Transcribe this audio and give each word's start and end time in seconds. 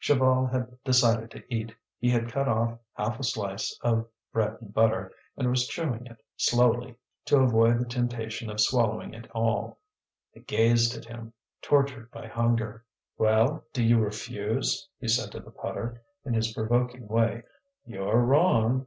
Chaval 0.00 0.50
had 0.50 0.82
decided 0.82 1.30
to 1.32 1.44
eat; 1.54 1.74
he 1.98 2.08
had 2.08 2.32
cut 2.32 2.48
off 2.48 2.78
half 2.94 3.20
a 3.20 3.22
slice 3.22 3.78
of 3.82 4.08
bread 4.32 4.56
and 4.62 4.72
butter, 4.72 5.12
and 5.36 5.50
was 5.50 5.66
chewing 5.66 6.06
it 6.06 6.16
slowly, 6.38 6.96
to 7.26 7.36
avoid 7.40 7.78
the 7.78 7.84
temptation 7.84 8.48
of 8.48 8.62
swallowing 8.62 9.12
it 9.12 9.30
all. 9.32 9.76
They 10.34 10.40
gazed 10.40 10.96
at 10.96 11.04
him, 11.04 11.34
tortured 11.60 12.10
by 12.12 12.28
hunger. 12.28 12.82
"Well, 13.18 13.62
do 13.74 13.84
you 13.84 13.98
refuse?" 14.00 14.88
he 14.98 15.08
said 15.08 15.32
to 15.32 15.40
the 15.40 15.50
putter, 15.50 16.00
in 16.24 16.32
his 16.32 16.54
provoking 16.54 17.06
way. 17.06 17.42
"You're 17.84 18.22
wrong." 18.24 18.86